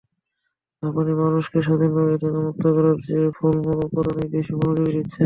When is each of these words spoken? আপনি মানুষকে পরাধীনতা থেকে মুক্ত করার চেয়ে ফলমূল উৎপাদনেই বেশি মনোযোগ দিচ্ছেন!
আপনি 0.83 1.11
মানুষকে 1.21 1.57
পরাধীনতা 1.65 2.13
থেকে 2.13 2.39
মুক্ত 2.39 2.63
করার 2.75 2.97
চেয়ে 3.03 3.27
ফলমূল 3.37 3.77
উৎপাদনেই 3.81 4.31
বেশি 4.35 4.51
মনোযোগ 4.57 4.87
দিচ্ছেন! 4.87 5.19